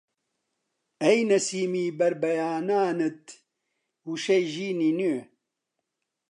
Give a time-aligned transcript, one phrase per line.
[1.03, 3.21] ئەی نەسیمی بەربەیانانت
[4.09, 5.19] وشەی ژینی نوێ!